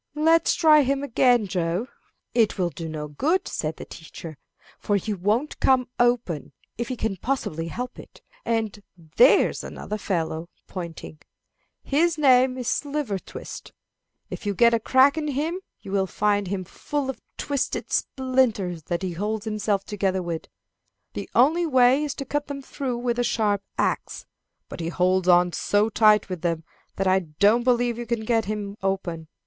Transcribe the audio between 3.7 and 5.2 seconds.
the teacher, "for he